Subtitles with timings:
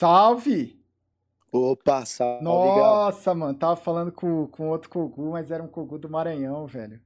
[0.00, 0.80] Salve!
[1.52, 2.42] Opa, salve.
[2.42, 6.98] Nossa, mano, tava falando com, com outro Kogu, mas era um Kogu do Maranhão, velho.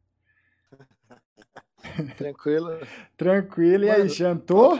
[2.17, 2.79] Tranquilo?
[3.17, 4.79] Tranquilo, e aí, Mano, jantou?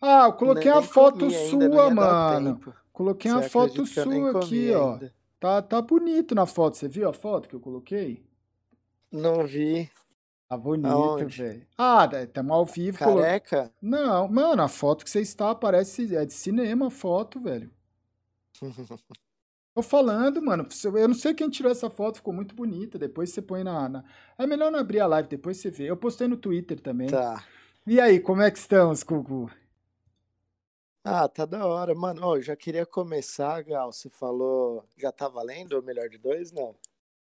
[0.00, 2.60] Ah, eu coloquei nem a foto sua, mano.
[2.92, 4.92] Coloquei uma foto sua aqui, ó.
[4.92, 5.12] ainda?
[5.40, 6.76] Tá, tá bonito na foto.
[6.76, 8.24] Você viu a foto que eu coloquei?
[9.10, 9.90] Não vi.
[10.48, 11.66] Tá bonito, velho.
[11.76, 12.98] Ah, estamos ao vivo.
[12.98, 13.70] colo- Careca?
[13.82, 16.14] Não, mano, a foto que você está parece.
[16.16, 17.70] É de cinema a foto, velho.
[19.74, 20.66] Tô falando, mano.
[20.96, 22.98] Eu não sei quem tirou essa foto, ficou muito bonita.
[22.98, 24.04] Depois você põe na, na-
[24.38, 25.84] É melhor não abrir a live, depois você vê.
[25.84, 27.08] Eu postei no Twitter também.
[27.08, 27.44] Tá.
[27.86, 29.50] E aí, como é que estamos, Gugu?
[31.04, 31.94] Ah, tá da hora.
[31.94, 33.92] Mano, ó, eu já queria começar, Gal.
[33.92, 34.84] Você falou.
[34.96, 36.50] Já tá valendo o melhor de dois?
[36.52, 36.74] Não.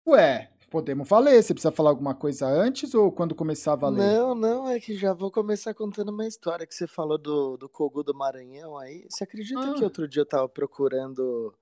[0.06, 1.42] Ué, podemos valer.
[1.42, 3.98] Você precisa falar alguma coisa antes ou quando começar a valer?
[4.14, 7.68] Não, não, é que já vou começar contando uma história que você falou do, do
[7.68, 9.04] Kogu do Maranhão aí.
[9.10, 9.84] Você acredita que Ah.
[9.84, 11.52] outro dia eu tava procurando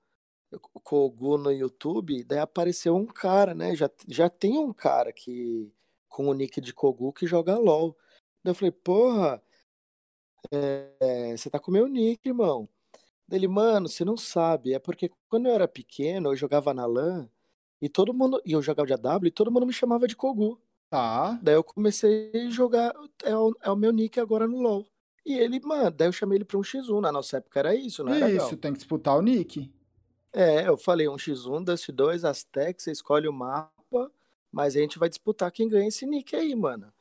[0.73, 3.75] o Kogu no YouTube, daí apareceu um cara, né?
[3.75, 5.71] Já, já tem um cara que
[6.07, 7.97] com o nick de Kogu que joga LOL.
[8.43, 9.41] Daí eu falei, porra,
[10.51, 12.69] é, você tá com o meu nick, irmão.
[13.27, 17.29] Dele, mano, você não sabe, é porque quando eu era pequeno, eu jogava na LAN
[17.81, 20.59] e todo mundo, e eu jogava de AW e todo mundo me chamava de Kogu.
[20.89, 21.37] Tá.
[21.41, 24.85] Daí eu comecei a jogar, é o, é o meu nick agora no LoL.
[25.25, 27.01] E ele, mano, daí eu chamei ele pra um X1.
[27.01, 28.57] Na nossa época era isso, não era Isso, Gal?
[28.57, 29.71] tem que disputar o nick.
[30.31, 34.11] É, eu falei um X1, Dust 2, Aztec, você escolhe o mapa,
[34.51, 36.91] mas a gente vai disputar quem ganha esse nick aí, mano.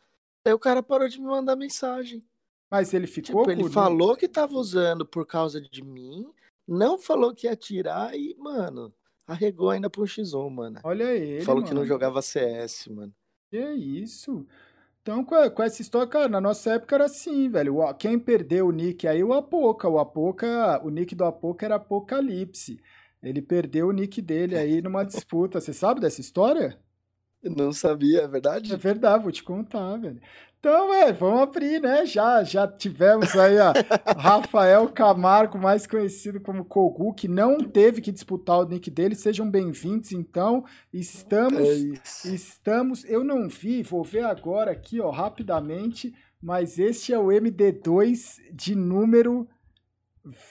[0.44, 2.22] Daí o cara parou de me mandar mensagem.
[2.70, 6.26] Mas ele ficou Tipo, ele falou que tava usando por causa de mim,
[6.66, 8.92] não falou que ia tirar e, mano,
[9.26, 10.80] arregou ainda um X1, mano.
[10.84, 11.86] Olha ele, Falou que não mano.
[11.88, 13.12] jogava CS, mano.
[13.50, 14.46] Que isso?
[15.02, 17.76] Então, com, essa história, cara, na nossa época era assim, velho.
[17.98, 19.88] Quem perdeu o nick aí, o Apoca.
[19.88, 22.80] O Apoca, o nick do Apoca era Apocalipse.
[23.22, 25.60] Ele perdeu o nick dele aí numa disputa.
[25.60, 26.78] Você sabe dessa história?
[27.44, 28.76] Não sabia, é É verdade?
[28.76, 30.20] verdade, vou te contar, velho.
[30.58, 32.06] Então, velho, vamos abrir, né?
[32.06, 33.72] Já, já tivemos aí a
[34.16, 39.14] Rafael Camargo, mais conhecido como Kogu, que não teve que disputar o nick dele.
[39.14, 40.64] Sejam bem-vindos, então.
[40.92, 42.34] É Estamos isso.
[42.34, 48.36] Estamos, eu não vi, vou ver agora aqui, ó, rapidamente, mas este é o MD2
[48.50, 49.46] de número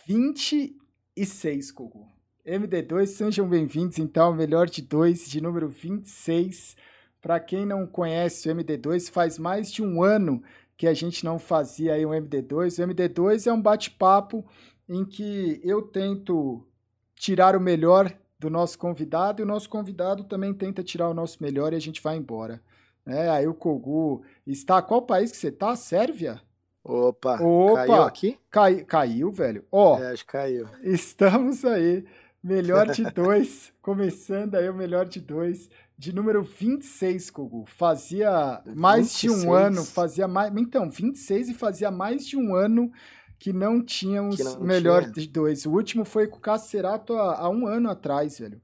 [0.06, 2.13] 26, Kogu.
[2.46, 6.76] MD2, sejam bem-vindos, então, ao melhor de dois, de número 26.
[7.22, 10.44] Para quem não conhece o MD2, faz mais de um ano
[10.76, 12.84] que a gente não fazia aí um MD2.
[12.84, 14.46] O MD2 é um bate-papo
[14.90, 16.68] em que eu tento
[17.16, 21.42] tirar o melhor do nosso convidado e o nosso convidado também tenta tirar o nosso
[21.42, 22.62] melhor e a gente vai embora.
[23.06, 24.82] É, aí o Kogu está.
[24.82, 25.78] Qual país que você tá?
[25.78, 26.42] Sérvia?
[26.84, 27.76] Opa, Opa!
[27.86, 28.38] caiu aqui?
[28.52, 29.64] Cai, caiu, velho.
[29.72, 30.68] Ó, É, acho que caiu.
[30.84, 32.04] estamos aí.
[32.44, 33.72] Melhor de dois.
[33.82, 35.70] começando aí o melhor de dois.
[35.98, 37.66] De número 26, Kogu.
[37.68, 39.54] Fazia mais de um 26?
[39.56, 39.84] ano.
[39.86, 40.54] Fazia mais.
[40.58, 42.92] Então, 26 e fazia mais de um ano
[43.40, 45.14] que não tínhamos Que não melhor tinha.
[45.14, 45.66] de dois.
[45.66, 48.62] O último foi com o Cacerato há, há um ano atrás, velho.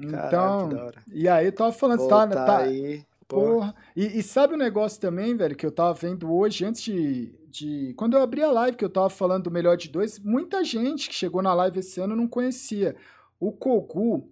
[0.00, 1.02] Caraca, Então, que da hora.
[1.12, 3.09] e aí eu tava falando, você tá, Voltar tá- aí, pô.
[3.36, 3.74] Porra.
[3.94, 7.94] E, e sabe o negócio também, velho, que eu tava vendo hoje, antes de, de.
[7.96, 11.08] Quando eu abri a live, que eu tava falando do melhor de dois, muita gente
[11.08, 12.96] que chegou na live esse ano não conhecia.
[13.38, 14.28] O Kogu,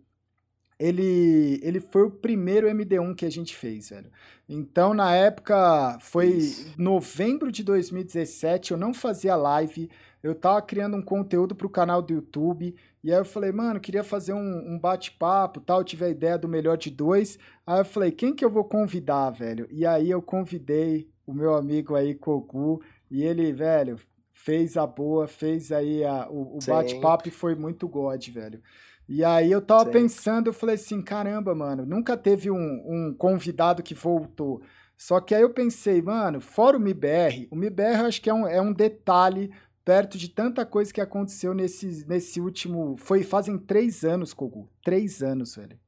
[0.78, 4.10] ele, ele foi o primeiro MD1 que a gente fez, velho.
[4.48, 6.74] Então, na época, foi Isso.
[6.78, 9.90] novembro de 2017, eu não fazia live,
[10.22, 14.02] eu tava criando um conteúdo pro canal do YouTube, e aí eu falei, mano, queria
[14.04, 18.10] fazer um, um bate-papo, tal, tive a ideia do melhor de dois, Aí eu falei,
[18.10, 19.68] quem que eu vou convidar, velho?
[19.70, 23.98] E aí eu convidei o meu amigo aí, Kogu, e ele, velho,
[24.32, 26.70] fez a boa, fez aí a- o, o Sim.
[26.70, 28.62] bate-papo e foi muito God, velho.
[29.08, 30.00] E aí eu tava Sempre.
[30.00, 34.62] pensando, eu falei assim, caramba, mano, nunca teve um, um convidado que voltou.
[34.96, 38.34] Só que aí eu pensei, mano, fora o MIBR, o MIBR eu acho que é
[38.34, 39.50] um, é um detalhe
[39.88, 42.94] perto de tanta coisa que aconteceu nesse, nesse último.
[42.98, 44.68] Foi fazem três anos, Kogu.
[44.84, 45.80] Três anos, velho.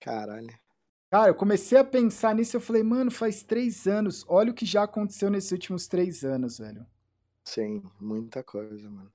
[0.00, 0.48] Caralho.
[1.10, 4.24] Cara, eu comecei a pensar nisso, eu falei, mano, faz três anos.
[4.28, 6.86] Olha o que já aconteceu nesses últimos três anos, velho.
[7.44, 9.12] Sim, muita coisa, mano.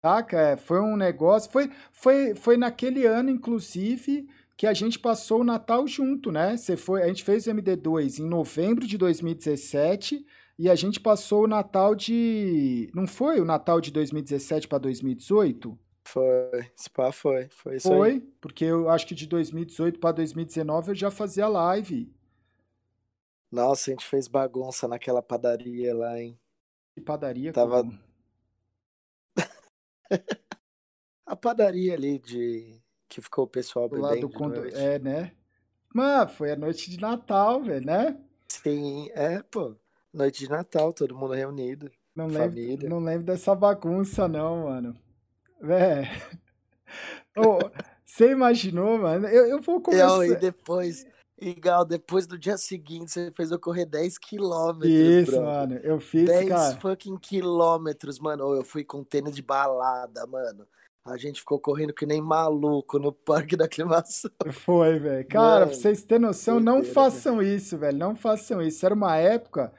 [0.00, 0.40] Saca?
[0.40, 1.50] É, foi um negócio.
[1.50, 6.56] Foi, foi, foi naquele ano, inclusive, que a gente passou o Natal junto, né?
[6.56, 10.24] Você foi, a gente fez o MD2 em novembro de 2017
[10.60, 12.90] e a gente passou o Natal de.
[12.94, 15.78] Não foi o Natal de 2017 para 2018?
[16.04, 17.98] Foi, Spa foi, foi isso aí.
[17.98, 22.14] Foi, porque eu acho que de 2018 para 2019 eu já fazia live.
[23.50, 26.38] Nossa, a gente fez bagunça naquela padaria lá, hein?
[26.94, 27.88] Que padaria, Tava-
[31.24, 34.60] a padaria ali de que ficou o pessoal Do lado do bebendo de condo...
[34.60, 34.76] noite.
[34.76, 35.32] É, né?
[35.94, 38.20] Mano, foi a noite de Natal, velho, né?
[38.46, 39.74] Sim, é, pô.
[40.12, 41.90] Noite de Natal, todo mundo reunido.
[42.14, 44.96] Não lembro, não lembro dessa bagunça, não, mano.
[45.62, 46.10] Vé.
[47.36, 47.58] Ô,
[48.04, 49.28] Você imaginou, mano?
[49.28, 49.82] Eu, eu vou Eu, e
[50.26, 50.40] começar.
[50.40, 51.06] depois,
[51.40, 55.46] igual, depois do dia seguinte, você fez eu correr 10 quilômetros, Isso, brother.
[55.46, 55.74] mano.
[55.84, 56.80] Eu fiz, 10 cara.
[56.80, 58.52] fucking quilômetros, mano.
[58.56, 60.66] Eu fui com tênis de balada, mano.
[61.04, 64.30] A gente ficou correndo que nem maluco no parque da aclimação.
[64.50, 65.26] Foi, velho.
[65.28, 67.96] Cara, pra Mano, vocês terem noção, não façam isso, velho.
[67.96, 68.84] Não façam isso.
[68.84, 69.72] Era uma época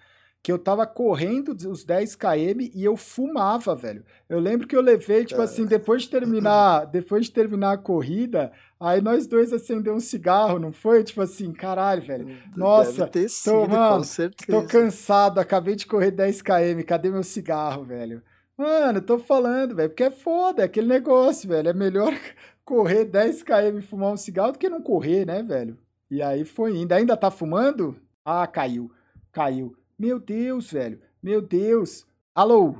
[0.43, 4.03] que eu tava correndo os 10 km e eu fumava, velho.
[4.27, 5.43] Eu lembro que eu levei, tipo É.
[5.43, 10.57] assim, depois de terminar, depois de terminar a corrida, aí nós dois acendemos um cigarro,
[10.57, 11.03] não foi?
[11.03, 12.38] Tipo assim, caralho, velho.
[12.55, 17.23] Nossa, Deve ter sido, mano, com Tô cansado, acabei de correr 10 km, cadê meu
[17.23, 18.23] cigarro, velho?
[18.57, 21.69] Mano, tô falando, velho, porque é foda, é aquele negócio, velho.
[21.69, 22.11] É melhor
[22.65, 25.77] correr 10 km e fumar um cigarro do que não correr, né, velho?
[26.09, 26.91] E aí foi indo.
[26.93, 27.95] Ainda tá fumando?
[28.25, 28.91] Ah, caiu.
[29.31, 29.75] Caiu.
[30.01, 31.00] Meu Deus, velho.
[31.21, 32.07] Meu Deus.
[32.33, 32.75] Alô?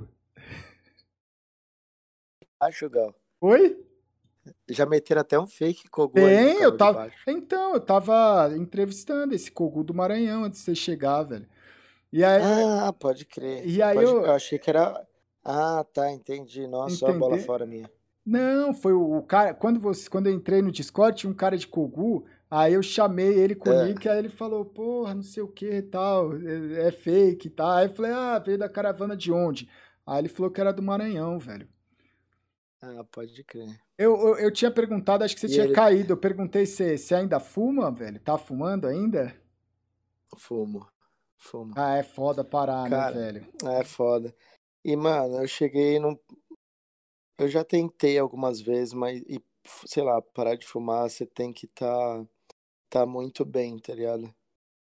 [2.60, 3.14] Acho, Gal.
[3.40, 3.80] Oi?
[4.68, 7.12] Já meteram até um fake Tem, carro eu tava.
[7.28, 11.48] Então, eu tava entrevistando esse Kogu do Maranhão antes de você chegar, velho.
[12.12, 13.68] E aí, Ah, pode crer.
[13.68, 14.10] e aí Pode...
[14.10, 14.26] eu.
[14.26, 15.08] Eu achei que era.
[15.46, 16.66] Ah, tá, entendi.
[16.66, 17.88] Nossa, a bola fora minha.
[18.26, 19.54] Não, foi o, o cara.
[19.54, 22.26] Quando, você, quando eu entrei no Discord, tinha um cara de Kogu.
[22.52, 23.86] Aí eu chamei ele com o É.
[23.88, 27.52] nick, aí ele falou, porra, não sei o que e tal, é, é fake e
[27.52, 27.72] tal.
[27.72, 29.70] Aí eu falei, ah, veio da caravana de onde?
[30.06, 31.70] Aí ele falou que era do Maranhão, velho.
[32.82, 33.70] Ah, pode crer.
[33.98, 36.12] Eu, eu, eu tinha perguntado, acho que você E tinha ele- caído.
[36.14, 38.20] Eu perguntei se você ainda fuma, velho.
[38.20, 39.34] Tá fumando ainda?
[40.36, 40.86] Fumo.
[41.38, 41.74] Fumo.
[41.78, 43.48] Ah, é foda parar, Cara, né, velho?
[43.80, 44.36] É foda.
[44.84, 46.18] E, mano, eu cheguei num.
[47.38, 49.42] Eu já tentei algumas vezes, mas, e,
[49.86, 52.26] sei lá, parar de fumar, você tem que tá,
[52.92, 54.34] tá muito bem, tá ligado?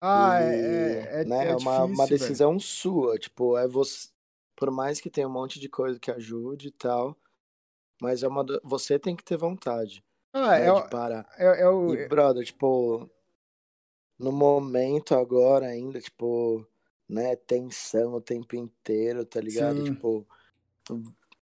[0.01, 2.39] Ah, E, é, é, né, é, é uma, uma difícil, velho.
[2.39, 4.11] decisão sua, tipo, é você,
[4.57, 7.17] por mais que tenha um monte de coisa que ajude e tal,
[8.03, 10.05] mas é uma, do- você tem que ter vontade,
[10.35, 11.27] Ah, né, é, de parar.
[11.39, 11.95] é, é o.
[11.95, 13.11] E, brother, tipo,
[14.19, 16.67] no momento agora ainda, tipo,
[17.09, 19.83] né, tensão o tempo inteiro, tá ligado?
[19.83, 19.83] Sim.
[19.83, 20.27] Tipo,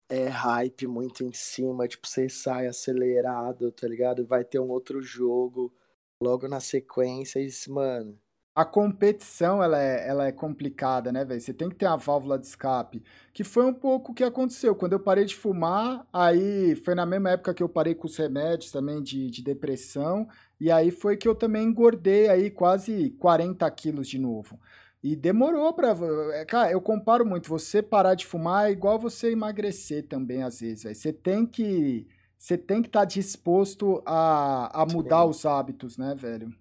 [0.10, 4.26] é hype muito em cima, tipo, você sai acelerado, tá ligado?
[4.26, 5.74] Vai ter um outro jogo
[6.22, 8.18] logo na sequência, e, isso, mano,
[8.56, 11.40] A competição, ela é, ela é complicada, né, velho?
[11.40, 13.04] Você tem que ter uma válvula de escape.
[13.31, 14.75] Que foi um pouco o que aconteceu.
[14.75, 18.18] Quando eu parei de fumar, aí foi na mesma época que eu parei com os
[18.18, 20.28] remédios também de, de depressão.
[20.60, 24.60] E aí foi que eu também engordei aí quase 40 quilos de novo.
[25.04, 25.96] E demorou pra.
[26.34, 27.50] é, Cara, eu comparo muito.
[27.50, 30.96] Você parar de fumar é igual você emagrecer também, às vezes, velho.
[30.96, 32.08] Você tem que.
[32.38, 35.30] Você tem que estar disposto a, a mudar Sim.
[35.30, 36.54] os hábitos, né, velho?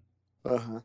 [0.44, 0.84] aham.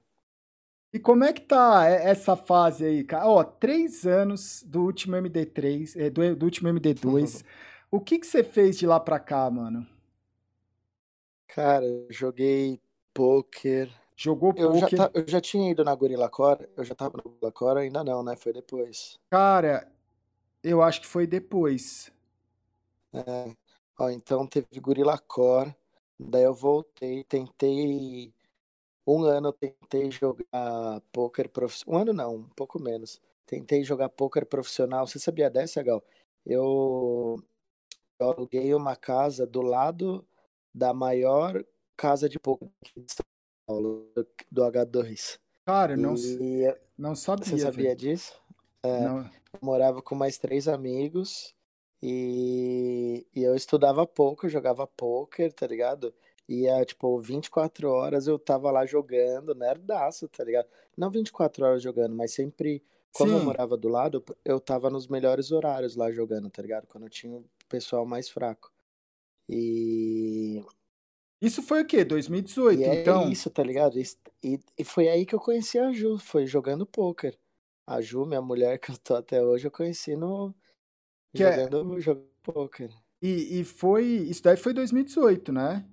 [0.93, 3.25] E como é que tá essa fase aí, cara?
[3.27, 7.43] Ó, três anos do último MD3, eh, do, do último MD2.
[7.89, 9.87] O que que você fez de lá pra cá, mano?
[11.47, 12.79] Cara, joguei
[13.13, 13.89] poker.
[14.15, 14.99] Jogou Eu já, poker?
[14.99, 18.03] ta- eu já tinha ido na Gorilla Core, eu já tava na Gorilla Core, ainda
[18.03, 18.35] não, né?
[18.35, 19.19] Foi depois.
[19.29, 19.91] Cara,
[20.63, 22.11] eu acho que foi depois.
[23.13, 23.55] É.
[24.01, 25.75] Ó, então teve Gorilla Core,
[26.19, 28.33] daí eu voltei, tentei.
[29.05, 31.99] Um ano eu tentei jogar poker profissional.
[31.99, 33.21] Um ano não, um pouco menos.
[33.45, 35.05] Tentei jogar poker profissional.
[35.05, 36.03] Você sabia dessa, Gal?
[36.43, 37.35] Eu,
[38.19, 40.25] eu aluguei uma casa do lado
[40.73, 41.63] da maior
[41.95, 43.25] casa de poker de São
[43.67, 45.39] Paulo, do, do H2.
[45.63, 47.97] Cara, não, E não você sabia, sabia velho.
[47.97, 48.41] disso?
[48.83, 48.97] É,
[49.61, 51.53] morava com mais três amigos
[52.01, 56.13] e, e eu estudava poker, jogava poker, tá ligado?
[56.49, 60.67] Ia, tipo, 24 horas eu tava lá jogando, nerdaço, tá ligado?
[60.97, 63.41] Não 24 horas jogando, mas sempre, como eu Sim.
[63.41, 66.87] morava do lado, eu tava nos melhores horários lá jogando, tá ligado?
[66.87, 68.71] Quando tinha o pessoal mais fraco.
[69.49, 70.63] E,
[71.41, 72.05] Isso foi o quê?
[72.73, 73.31] e 2018, é então?
[73.31, 73.99] isso, tá ligado?
[73.99, 74.03] E,
[74.43, 77.37] e e foi aí que eu conheci a Ju, foi jogando poker.
[77.85, 80.55] A Ju, minha mulher que eu tô até hoje, eu conheci no
[81.33, 82.89] Que é, jogando, jogando poker.
[83.21, 84.05] e, e foi.
[84.05, 85.85] Isso daí foi 2018, né?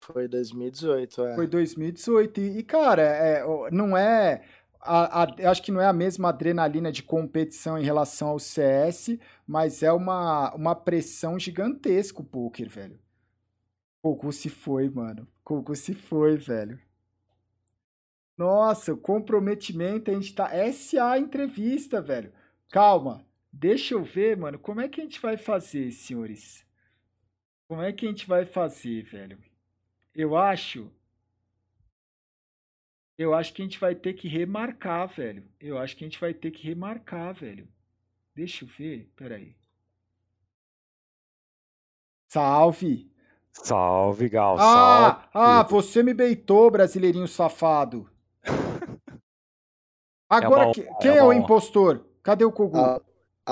[0.00, 1.48] Foi 2018, Foi é.
[1.48, 2.40] 2018.
[2.40, 4.42] E, e, cara, é, não é.
[4.80, 9.16] A, a- acho que não é a mesma adrenalina de competição em relação ao CS,
[9.46, 12.98] mas é uma, uma pressão gigantesca o poker, velho.
[14.00, 15.26] Kogu se foi, mano.
[15.42, 16.78] Kogu se foi, velho.
[18.36, 20.50] Nossa, o comprometimento, a gente tá.
[20.72, 22.32] SA entrevista, velho.
[22.70, 26.66] Calma, Deixa eu ver, mano, como é que a gente vai fazer, senhores?
[27.68, 29.38] Como é que a gente vai fazer, velho?
[30.14, 30.90] Eu acho.
[33.16, 35.44] Eu acho que a gente vai ter que remarcar, velho.
[35.60, 37.68] Eu acho que a gente vai ter que remarcar, velho.
[38.34, 39.54] Deixa eu ver, peraí.
[42.28, 43.12] Salve!
[43.52, 44.56] Salve, Gal.
[44.58, 45.28] Ah, salve.
[45.34, 48.10] ah, você me beitou, brasileirinho safado.
[50.28, 52.06] Agora, uma que- honra, quem é é o impostor?
[52.22, 52.78] Cadê o Kogu?
[52.78, 53.00] Ah,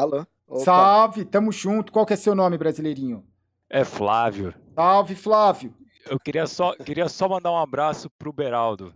[0.03, 0.27] alô?
[0.47, 0.65] Opa.
[0.65, 1.93] Salve, tamo junto.
[1.93, 3.25] Qual que é seu nome, brasileirinho?
[3.69, 4.53] É Flávio.
[4.75, 5.75] Salve, Flávio.
[6.09, 8.93] Eu queria só, queria só mandar um abraço pro Beraldo.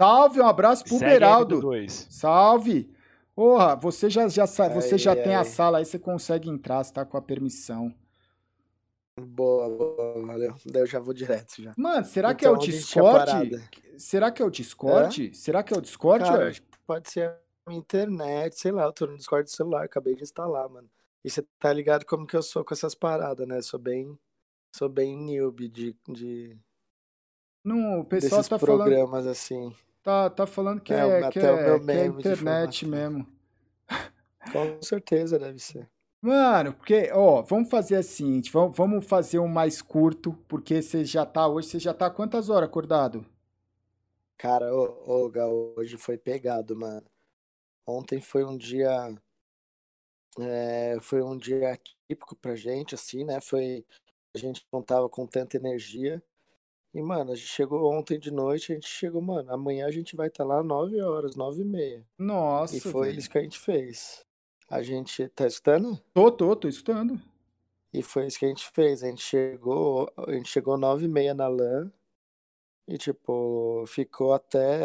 [0.00, 1.60] Salve, um abraço pro Segue Beraldo.
[1.62, 2.06] MD2.
[2.10, 2.92] Salve.
[3.34, 6.82] Porra, você já, já, sa- você já Ai, tem a sala aí, você consegue entrar,
[6.84, 7.94] você tá com a permissão.
[9.20, 10.54] Boa, boa, valeu.
[10.66, 11.72] Daí eu já vou direto já.
[11.76, 13.68] Mano, será que é o Então, a gente tinha Discord?
[13.96, 15.34] Será que é o Discord?
[15.34, 16.24] Será que é o Discord?
[16.24, 17.32] Cara, que pode ser
[17.74, 20.88] internet, sei lá, eu tô no Discord do celular, acabei de instalar, mano.
[21.24, 23.60] E você tá ligado como que eu sou com essas paradas, né?
[23.62, 24.18] Sou bem,
[24.74, 26.58] sou bem newbie de, de
[27.64, 29.74] Não, o pessoal desses tá falando, programas assim.
[30.02, 33.26] tá, tá falando que É, é, até que é, meu que é internet mesmo.
[34.52, 35.88] Com certeza deve ser.
[36.20, 41.24] Mano, porque, ó, vamos fazer assim, vamos, vamos fazer um mais curto, porque você já
[41.24, 43.24] tá, hoje você já tá quantas horas acordado?
[44.36, 47.04] Cara, ô, ô, Gal, hoje foi pegado, mano.
[47.88, 49.18] Ontem foi um dia
[50.38, 53.40] é, foi um dia típico pra gente, assim, né?
[53.40, 53.82] Foi
[54.34, 56.22] a gente não tava com tanta energia.
[56.92, 60.14] E, mano, a gente chegou ontem de noite, a gente chegou, mano, amanhã a gente
[60.14, 62.06] vai estar tá lá nove horas, nove e meia.
[62.18, 62.76] Nossa.
[62.76, 63.18] E foi velho.
[63.18, 64.22] isso que a gente fez.
[64.68, 65.26] A gente.
[65.30, 65.98] Tá escutando?
[66.12, 67.18] Tô, tô, tô escutando.
[67.90, 69.02] E foi isso que a gente fez.
[69.02, 71.90] A gente chegou, a gente chegou nove e meia na LAN.
[72.86, 74.84] E, tipo, ficou até.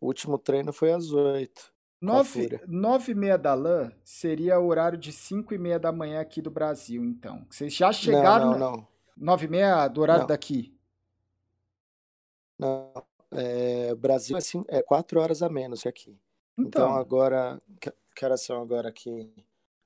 [0.00, 4.96] O último treino foi às oito Nove, nove e meia da LAN seria o horário
[4.96, 7.44] de cinco e meia da manhã aqui do Brasil, então.
[7.50, 8.88] Vocês já chegaram Não, não, não.
[9.16, 10.28] nove e meia do horário Não.
[10.28, 10.72] daqui?
[12.58, 12.92] Não.
[13.32, 16.18] É, Brasil é, cin- é quatro horas a menos que aqui.
[16.56, 17.60] Então, Então, agora.
[17.80, 19.32] Que, que horas são agora aqui?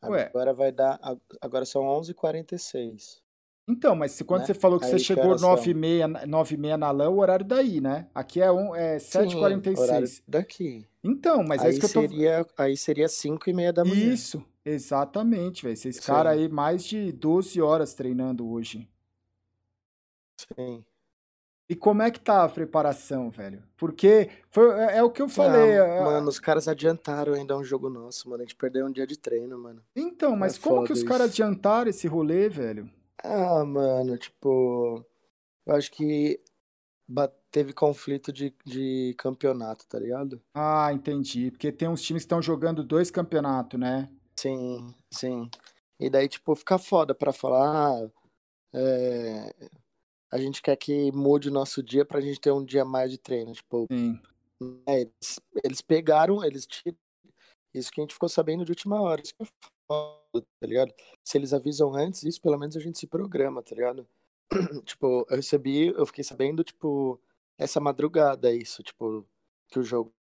[0.04, 0.26] Ué.
[0.26, 1.00] Agora vai dar.
[1.40, 3.21] Agora são 11h46.
[3.66, 4.46] Então, mas se, quando né?
[4.46, 5.74] você falou que Aí você chegou e
[6.54, 8.08] e meia na LAN, o horário daí, né?
[8.14, 10.22] Aqui é, um, é Sim, horário 7h46.
[10.26, 10.86] daqui.
[11.02, 12.08] Então, mas é aí, isso que eu tô...
[12.08, 14.12] seria, aí seria 5 e meia da manhã.
[14.12, 15.76] Isso, exatamente, velho.
[15.76, 16.00] Vocês Sim.
[16.00, 18.88] ficaram aí mais de 12 horas treinando hoje.
[20.36, 20.84] Sim.
[21.68, 23.62] E como é que tá a preparação, velho?
[23.76, 25.78] Porque foi, é, é o que eu falei.
[25.78, 28.42] Ah, é- mano, os caras adiantaram ainda um jogo nosso, mano.
[28.42, 29.82] A gente perdeu um dia de treino, mano.
[29.96, 32.90] Então, mas É como que os caras adiantaram esse rolê, velho?
[33.24, 35.04] Ah, mano, tipo.
[35.66, 36.40] Eu acho que
[37.52, 40.40] teve conflito de, de campeonato, tá ligado?
[40.54, 41.50] Ah, entendi.
[41.50, 44.10] Porque tem uns times que estão jogando dois campeonatos, né?
[44.36, 45.50] Sim, sim.
[46.00, 48.00] E daí, tipo, fica foda pra falar.
[48.02, 48.10] Ah,
[48.74, 49.54] é,
[50.32, 53.18] a gente quer que mude o nosso dia pra gente ter um dia mais de
[53.18, 53.52] treino.
[53.52, 54.18] Tipo, Sim.
[54.88, 56.96] é, eles, eles pegaram, eles tiram.
[57.74, 59.22] Isso que a gente ficou sabendo de última hora.
[59.22, 59.72] Isso que é foda,
[60.32, 60.92] tá ligado?
[61.24, 64.06] Se eles avisam antes, isso pelo menos a gente se programa, tá ligado?
[64.84, 67.18] Tipo, eu recebi, eu fiquei sabendo, tipo,
[67.58, 69.26] essa madrugada isso, tipo,
[69.68, 70.12] que o jogo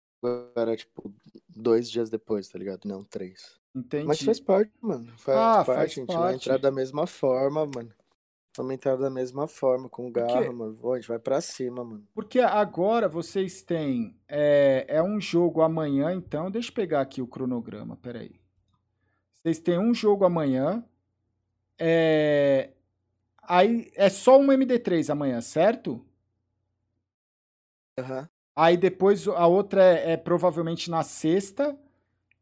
[0.55, 1.13] era, tipo,
[1.49, 2.87] dois dias depois, tá ligado?
[2.87, 3.59] Não, três.
[3.75, 4.07] Entendi.
[4.07, 5.07] Mas faz parte, mano.
[5.17, 7.93] Faz Ah, parte, faz a gente vai entrar da mesma forma, mano.
[8.57, 10.77] Vamos entrar da mesma forma, com garra, mano.
[10.77, 12.05] Pô, a gente vai pra cima, mano.
[12.13, 14.17] Porque agora vocês têm.
[14.29, 16.51] É, é um jogo amanhã, então.
[16.51, 18.41] Deixa eu pegar aqui o cronograma, peraí.
[19.43, 20.85] Vocês têm um jogo amanhã.
[21.79, 22.71] É,
[23.43, 26.05] aí é só um MD3 amanhã, certo?
[27.99, 28.29] Aham.
[28.55, 31.79] Aí depois a outra é, é provavelmente na sexta,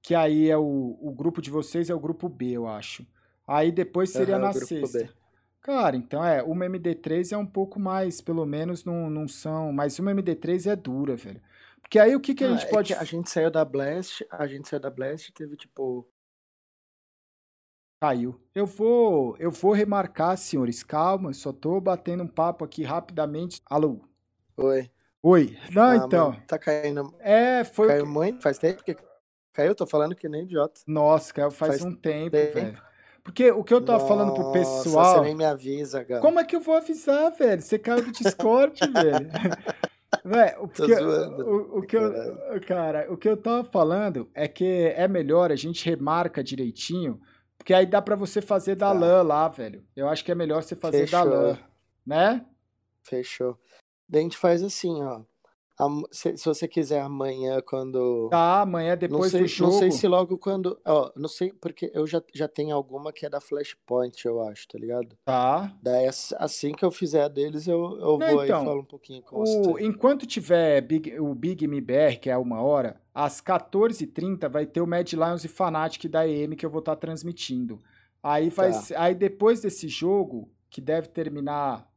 [0.02, 3.06] que aí é o, o grupo de vocês é o grupo B, eu acho.
[3.46, 5.08] Aí depois seria Aham, na sexta.
[5.08, 5.10] B.
[5.62, 9.98] Cara, então é, uma MD3 é um pouco mais, pelo menos não, não são, mas
[9.98, 11.42] uma MD3 é dura, velho.
[11.82, 13.64] Porque aí o que que a Ah, gente é pode que a gente saiu da
[13.64, 16.06] Blast, a gente saiu da Blast teve, tipo,
[18.00, 18.40] Caiu.
[18.54, 20.82] Eu vou, eu vou remarcar, senhores.
[20.84, 23.60] Calma, eu só tô batendo um papo aqui rapidamente.
[23.66, 24.00] Alô.
[24.56, 24.88] oi.
[25.20, 25.58] Oi.
[25.72, 26.30] Não, Ah, então.
[26.30, 27.12] mano, tá caindo.
[27.18, 28.40] É, foi Caiu muito?
[28.40, 28.96] Faz tempo que
[29.52, 29.74] caiu?
[29.74, 30.80] Tô falando que nem idiota.
[30.86, 32.54] Nossa, caiu faz, Faz um tempo, tempo.
[32.54, 32.82] velho.
[33.24, 35.16] Porque o que eu tava falando pro Nossa, pessoal.
[35.16, 36.20] Você nem me avisa, Gal.
[36.20, 37.60] Como é que eu vou avisar, velho?
[37.60, 39.28] Você caiu do Discord, velho.
[40.24, 41.44] Velho, o que, zoando.
[41.46, 42.12] o, o que eu,
[42.66, 44.64] cara, o que eu tava falando é que
[44.96, 47.20] é melhor a gente remarca direitinho,
[47.68, 48.98] porque aí dá pra você fazer da Tá.
[48.98, 49.84] LAN lá, velho.
[49.94, 51.42] Eu acho que é melhor você fazer da Fechou.
[51.42, 51.58] LAN,
[52.06, 52.46] né?
[53.02, 53.58] Fechou.
[54.08, 55.20] Daí a gente faz assim, ó.
[56.10, 58.28] Se, se, você quiser amanhã, quando.
[58.30, 59.72] Tá, amanhã depois sei, do jogo.
[59.72, 60.78] Não sei se logo quando.
[60.84, 64.66] Ó, não sei, porque eu já, já tenho alguma que é da Flashpoint, eu acho,
[64.66, 65.16] tá ligado?
[65.24, 65.72] Tá.
[65.80, 68.80] Daí assim que eu fizer a deles, eu, eu não, vou então, aí e falo
[68.80, 69.84] um pouquinho com o, você.
[69.84, 74.86] Enquanto tiver Big, o Big MBR, que é uma hora, às 14h30 vai ter o
[74.86, 77.80] Mad Lions e Fnatic da EM que eu vou estar tá transmitindo.
[78.20, 78.80] Aí, vai, tá.
[78.96, 81.88] aí depois desse jogo, que deve terminar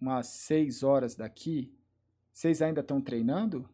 [0.00, 1.72] umas 6 horas daqui,
[2.38, 3.68] vocês ainda estão treinando?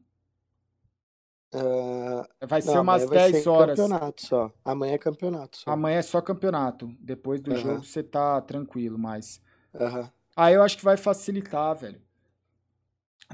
[1.54, 3.78] Uh, vai ser não, umas 10 ser horas.
[3.78, 4.50] campeonato só.
[4.64, 5.70] Amanhã é campeonato só.
[5.70, 6.90] Amanhã é só campeonato.
[6.98, 9.38] Depois do jogo você tá tranquilo, mas.
[9.74, 10.08] Uhum.
[10.34, 12.00] Aí eu acho que vai facilitar, velho.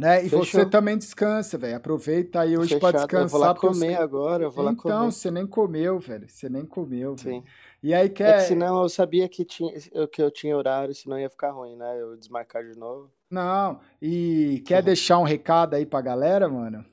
[0.00, 0.24] Né?
[0.24, 0.44] E Fechou.
[0.44, 1.76] você também descansa, velho.
[1.76, 3.26] Aproveita aí hoje para descansar.
[3.26, 4.94] Eu vou lá comer agora, eu vou então, lá comer.
[4.94, 6.28] Então, você nem comeu, velho.
[6.28, 7.24] Você nem comeu, Sim.
[7.24, 7.44] velho.
[7.84, 8.30] E aí quer.
[8.30, 9.72] É que senão eu sabia que, tinha,
[10.08, 12.02] que eu tinha horário, senão ia ficar ruim, né?
[12.02, 13.12] Eu desmarcar de novo.
[13.30, 16.84] Não, e quer deixar um recado aí pra galera, mano?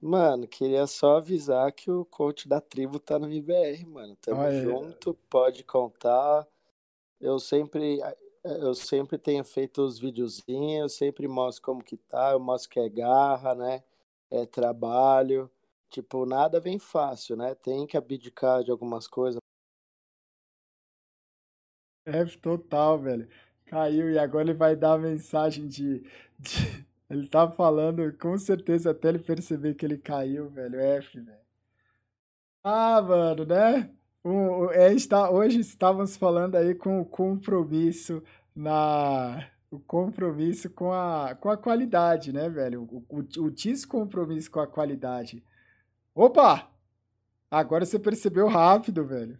[0.00, 4.14] Mano, queria só avisar que o coach da tribo tá no MBR, mano.
[4.16, 4.62] Tamo Olha.
[4.62, 6.46] junto, pode contar.
[7.20, 8.00] Eu sempre
[8.44, 12.78] eu sempre tenho feito os videozinhos, eu sempre mostro como que tá, eu mostro que
[12.78, 13.82] é garra, né?
[14.30, 15.50] É trabalho.
[15.88, 17.54] Tipo, nada vem fácil, né?
[17.54, 19.40] Tem que abdicar de algumas coisas.
[22.04, 23.26] É total, velho
[23.74, 26.04] caiu e agora ele vai dar a mensagem de,
[26.38, 30.80] de, Ele tá falando, com certeza, até ele perceber que ele caiu, velho.
[30.80, 31.38] F, velho.
[32.62, 33.90] Ah, mano, né?
[34.22, 38.22] O, é, está, hoje estávamos falando aí com o compromisso
[38.54, 39.48] na.
[39.70, 42.82] O compromisso com a, com a qualidade, né, velho?
[42.82, 45.44] O, o, o descompromisso com a qualidade.
[46.14, 46.70] Opa!
[47.50, 49.38] Agora você percebeu rápido, velho.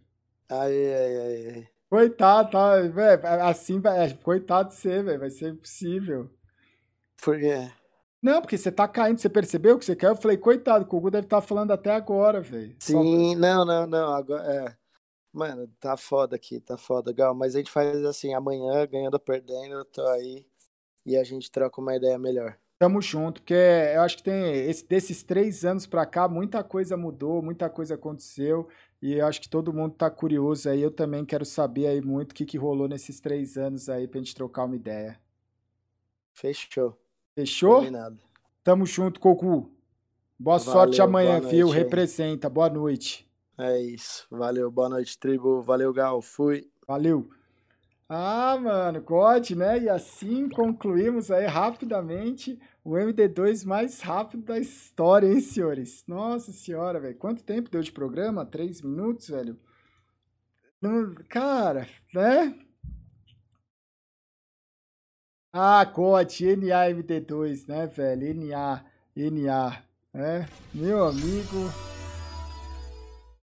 [0.50, 1.16] Ai, ai,
[1.56, 1.73] ai.
[1.94, 6.28] Coitado, tá, velho, assim, é, coitado de você, velho, vai ser impossível.
[7.22, 7.70] Por quê?
[8.20, 10.14] Não, porque você tá caindo, você percebeu que você caiu?
[10.14, 12.74] Eu falei, coitado, o Gugu deve estar tá falando até agora, velho.
[12.80, 13.38] Sim, Só...
[13.38, 14.76] não, não, não, agora, é.
[15.32, 19.20] Mano, tá foda aqui, tá foda, Gal, mas a gente faz assim, amanhã, ganhando ou
[19.20, 20.44] perdendo, eu tô aí
[21.06, 22.58] e a gente troca uma ideia melhor.
[22.76, 26.96] Tamo junto, porque eu acho que tem esse, desses três anos pra cá, muita coisa
[26.96, 28.68] mudou, muita coisa aconteceu.
[29.04, 30.80] E eu acho que todo mundo tá curioso aí.
[30.80, 34.18] Eu também quero saber aí muito o que, que rolou nesses três anos aí pra
[34.18, 35.20] gente trocar uma ideia.
[36.32, 36.98] Fechou.
[37.34, 37.80] Fechou?
[37.80, 38.18] Combinado.
[38.62, 39.70] Tamo junto, Cocu.
[40.38, 41.68] Boa Valeu, sorte amanhã, boa viu?
[41.68, 42.48] Representa.
[42.48, 43.30] Boa noite.
[43.58, 44.26] É isso.
[44.30, 44.70] Valeu.
[44.70, 45.60] Boa noite, tribo.
[45.60, 46.22] Valeu, Gal.
[46.22, 46.66] Fui.
[46.88, 47.28] Valeu.
[48.08, 49.78] Ah, mano, God, né?
[49.80, 56.04] E assim concluímos aí rapidamente o MD2 mais rápido da história, hein, senhores?
[56.06, 57.16] Nossa senhora, velho.
[57.16, 58.44] Quanto tempo deu de programa?
[58.44, 59.58] Três minutos, velho?
[61.30, 62.54] Cara, né?
[65.52, 68.34] Ah, COT, NA MD2, né, velho?
[68.34, 68.84] NA,
[69.16, 70.48] NA, né?
[70.74, 71.93] Meu amigo.